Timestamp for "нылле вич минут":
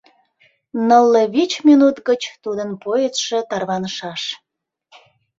0.87-1.97